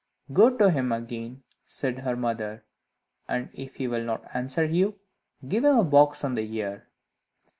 "Go 0.33 0.57
to 0.57 0.71
him 0.71 0.91
again," 0.91 1.43
said 1.63 1.99
her 1.99 2.15
mother, 2.15 2.65
"and 3.29 3.51
if 3.53 3.75
he 3.75 3.87
will 3.87 4.03
not 4.03 4.25
answer 4.33 4.65
you, 4.65 4.97
give 5.47 5.63
him 5.63 5.77
a 5.77 5.83
box 5.83 6.23
on 6.23 6.33
the 6.33 6.51
ear." 6.57 6.87